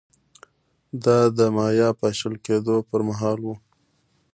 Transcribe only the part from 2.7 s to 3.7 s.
پرمهال و